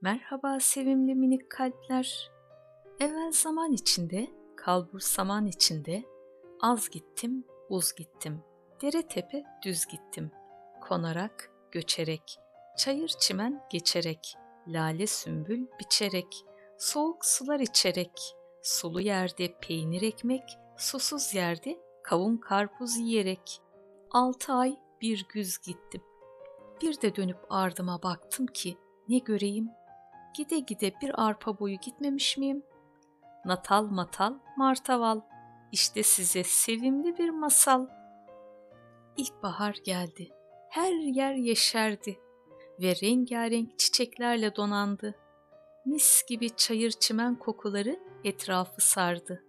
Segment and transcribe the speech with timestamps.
[0.00, 2.30] Merhaba sevimli minik kalpler.
[3.00, 6.04] Evvel zaman içinde, kalbur saman içinde,
[6.60, 8.42] az gittim, uz gittim.
[8.82, 10.30] Dere tepe düz gittim.
[10.80, 12.38] Konarak, göçerek,
[12.76, 14.34] çayır çimen geçerek,
[14.66, 16.44] lale sümbül biçerek,
[16.78, 23.60] soğuk sular içerek, sulu yerde peynir ekmek, susuz yerde kavun karpuz yiyerek,
[24.10, 26.02] altı ay bir güz gittim.
[26.82, 28.78] Bir de dönüp ardıma baktım ki
[29.08, 29.77] ne göreyim?
[30.38, 32.62] Gide gide bir arpa boyu gitmemiş miyim?
[33.44, 35.20] Natal matal martaval.
[35.72, 37.86] İşte size sevimli bir masal.
[39.16, 40.28] İlkbahar geldi.
[40.70, 42.18] Her yer yeşerdi
[42.80, 45.14] ve rengarenk çiçeklerle donandı.
[45.86, 49.44] Mis gibi çayır çimen kokuları etrafı sardı.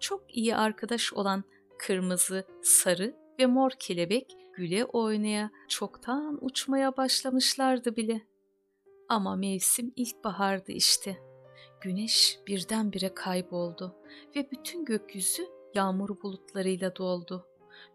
[0.00, 1.44] Çok iyi arkadaş olan
[1.78, 8.31] kırmızı, sarı ve mor kelebek güle oynaya çoktan uçmaya başlamışlardı bile.
[9.12, 11.16] Ama mevsim ilkbahardı işte.
[11.80, 13.96] Güneş birdenbire kayboldu
[14.36, 17.46] ve bütün gökyüzü yağmur bulutlarıyla doldu.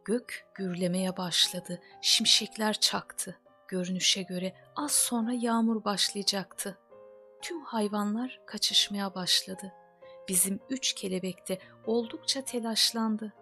[0.05, 3.39] Gök gürlemeye başladı, şimşekler çaktı.
[3.67, 6.77] Görünüşe göre az sonra yağmur başlayacaktı.
[7.41, 9.73] Tüm hayvanlar kaçışmaya başladı.
[10.27, 13.33] Bizim üç kelebek de oldukça telaşlandı.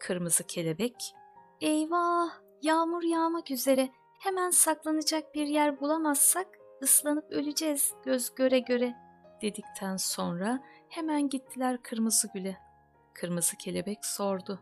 [0.00, 1.14] Kırmızı kelebek,
[1.60, 2.30] ''Eyvah,
[2.62, 3.90] yağmur yağmak üzere.
[4.20, 12.28] Hemen saklanacak bir yer bulamazsak ıslanıp öleceğiz göz göre göre.'' dedikten sonra hemen gittiler kırmızı
[12.34, 12.58] güle.
[13.14, 14.60] Kırmızı kelebek sordu.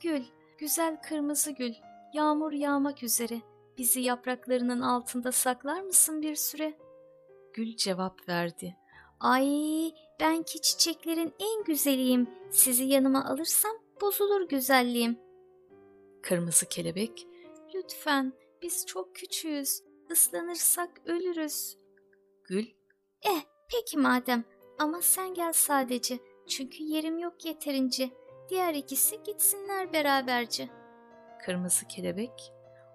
[0.00, 0.24] ''Gül,
[0.58, 1.74] güzel kırmızı gül,
[2.14, 3.40] yağmur yağmak üzere.
[3.78, 6.78] Bizi yapraklarının altında saklar mısın bir süre?''
[7.52, 8.76] Gül cevap verdi.
[9.20, 9.48] ''Ay,
[10.20, 12.30] ben ki çiçeklerin en güzeliyim.
[12.50, 15.18] Sizi yanıma alırsam bozulur güzelliğim.
[16.22, 17.26] Kırmızı kelebek,
[17.74, 18.32] lütfen
[18.62, 21.76] biz çok küçüğüz, ıslanırsak ölürüz.
[22.44, 22.66] Gül,
[23.22, 24.44] eh peki madem
[24.78, 28.10] ama sen gel sadece çünkü yerim yok yeterince.
[28.48, 30.68] Diğer ikisi gitsinler beraberce.
[31.44, 32.52] Kırmızı kelebek,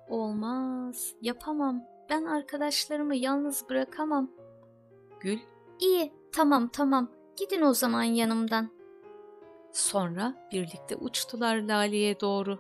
[0.10, 1.84] olmaz, yapamam.
[2.10, 4.32] Ben arkadaşlarımı yalnız bırakamam.
[5.20, 5.40] Gül,
[5.80, 8.70] iyi, tamam tamam, gidin o zaman yanımdan.
[9.74, 12.60] Sonra birlikte uçtular Lale'ye doğru.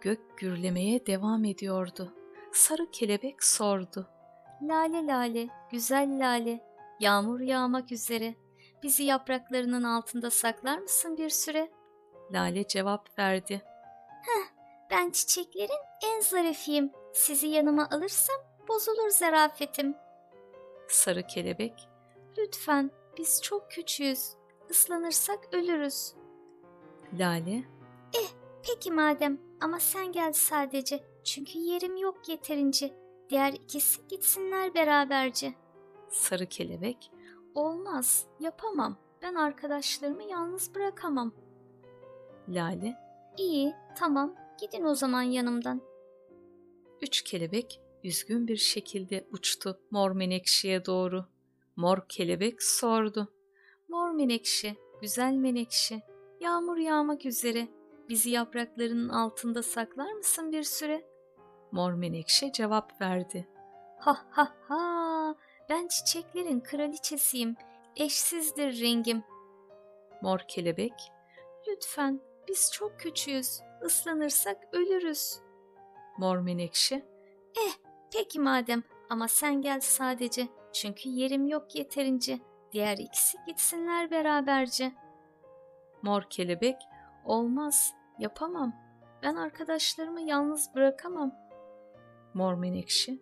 [0.00, 2.12] Gök gürlemeye devam ediyordu.
[2.52, 4.06] Sarı kelebek sordu.
[4.62, 6.64] Lale lale, güzel lale,
[7.00, 8.34] yağmur yağmak üzere.
[8.82, 11.70] Bizi yapraklarının altında saklar mısın bir süre?
[12.32, 13.62] Lale cevap verdi.
[14.22, 14.52] Heh,
[14.90, 16.92] ben çiçeklerin en zarifiyim.
[17.12, 18.36] Sizi yanıma alırsam
[18.68, 19.96] bozulur zarafetim.
[20.88, 21.88] Sarı kelebek,
[22.38, 24.32] lütfen biz çok küçüğüz.
[24.70, 26.14] Islanırsak ölürüz.
[27.12, 27.64] Lale,
[28.14, 28.28] eh
[28.66, 32.94] peki madem ama sen gel sadece çünkü yerim yok yeterince.
[33.30, 35.54] Diğer ikisi gitsinler beraberce.
[36.10, 37.10] Sarı kelebek,
[37.54, 41.32] olmaz yapamam ben arkadaşlarımı yalnız bırakamam.
[42.48, 42.96] Lale,
[43.38, 45.80] iyi tamam gidin o zaman yanımdan.
[47.02, 51.24] Üç kelebek üzgün bir şekilde uçtu mor menekşeye doğru.
[51.76, 53.28] Mor kelebek sordu.
[53.88, 56.02] Mor menekşe, güzel menekşe,
[56.40, 57.68] Yağmur yağmak üzere.
[58.08, 61.04] Bizi yapraklarının altında saklar mısın bir süre?
[61.72, 63.48] Mor menekşe cevap verdi.
[63.98, 65.34] Ha ha ha,
[65.68, 67.56] ben çiçeklerin kraliçesiyim.
[67.96, 69.24] Eşsizdir rengim.
[70.22, 71.12] Mor kelebek,
[71.68, 73.60] lütfen biz çok küçüğüz.
[73.86, 75.38] Islanırsak ölürüz.
[76.18, 76.94] Mor menekşe,
[77.66, 77.72] eh
[78.12, 80.48] peki madem ama sen gel sadece.
[80.72, 82.38] Çünkü yerim yok yeterince.
[82.72, 85.08] Diğer ikisi gitsinler beraberce.''
[86.02, 86.76] Mor kelebek,
[87.24, 88.72] olmaz, yapamam.
[89.22, 91.32] Ben arkadaşlarımı yalnız bırakamam.
[92.34, 93.18] Mor menekşe,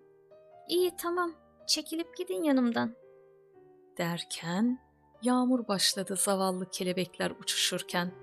[0.69, 1.33] iyi tamam,
[1.67, 2.95] çekilip gidin yanımdan.
[3.99, 4.79] Derken
[5.23, 8.15] yağmur başladı zavallı kelebekler uçuşurken.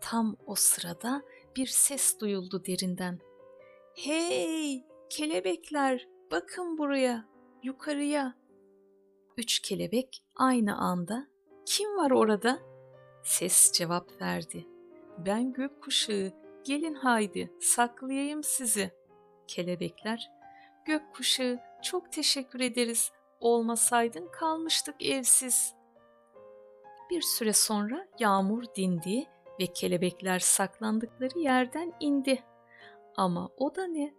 [0.00, 1.22] Tam o sırada
[1.56, 3.18] bir ses duyuldu derinden.
[3.94, 7.24] Hey kelebekler bakın buraya
[7.62, 8.34] yukarıya.
[9.36, 11.26] Üç kelebek aynı anda
[11.66, 12.58] kim var orada
[13.22, 14.66] Ses cevap verdi.
[15.18, 16.32] Ben gökkuşağı,
[16.64, 18.97] gelin haydi saklayayım sizi.
[19.48, 20.30] Kelebekler,
[20.84, 25.74] gökkuşağı çok teşekkür ederiz, olmasaydın kalmıştık evsiz.
[27.10, 29.26] Bir süre sonra yağmur dindi
[29.60, 32.42] ve kelebekler saklandıkları yerden indi.
[33.16, 34.14] Ama o da ne?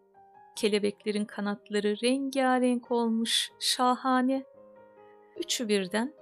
[0.55, 4.43] Kelebeklerin kanatları rengarenk olmuş, şahane.
[5.37, 6.13] Üçü birden,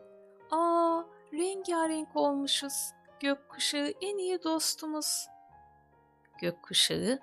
[0.52, 1.04] ''Aa,
[1.34, 2.92] rengarenk olmuşuz.
[3.20, 5.28] Gökkuşağı en iyi dostumuz.
[6.42, 7.20] Gökkuşağı,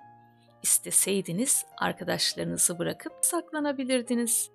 [0.65, 4.51] isteseydiniz arkadaşlarınızı bırakıp saklanabilirdiniz.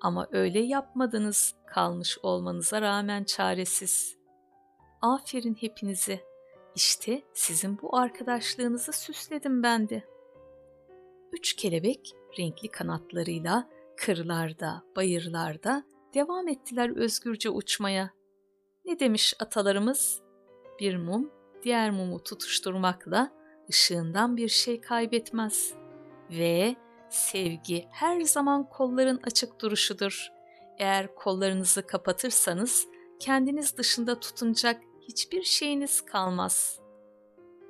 [0.00, 4.16] Ama öyle yapmadınız kalmış olmanıza rağmen çaresiz.
[5.02, 6.20] Aferin hepinize.
[6.74, 10.04] İşte sizin bu arkadaşlığınızı süsledim ben de.
[11.32, 15.84] Üç kelebek renkli kanatlarıyla kırlarda, bayırlarda
[16.14, 18.10] devam ettiler özgürce uçmaya.
[18.84, 20.22] Ne demiş atalarımız?
[20.80, 21.30] Bir mum
[21.62, 25.74] diğer mumu tutuşturmakla ışığından bir şey kaybetmez.
[26.30, 26.76] Ve
[27.10, 30.28] sevgi her zaman kolların açık duruşudur.
[30.78, 32.86] Eğer kollarınızı kapatırsanız
[33.20, 36.80] kendiniz dışında tutunacak hiçbir şeyiniz kalmaz.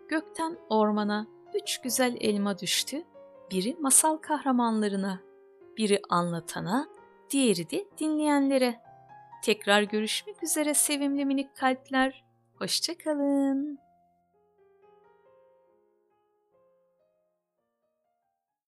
[0.09, 3.03] Gökten ormana üç güzel elma düştü.
[3.51, 5.21] Biri masal kahramanlarına,
[5.77, 6.89] biri anlatana,
[7.31, 8.81] diğeri de dinleyenlere.
[9.43, 12.25] Tekrar görüşmek üzere sevimli minik kalpler.
[12.59, 13.84] Hoşçakalın.